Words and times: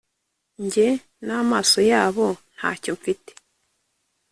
njye 0.63 0.87
n'amaso 1.25 1.79
yabo- 1.91 2.27
ntacyo 2.55 2.91
mfite 2.97 3.31